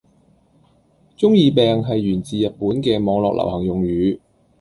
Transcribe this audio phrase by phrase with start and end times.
[1.15, 4.19] 中二病係源自日本嘅網絡流行用語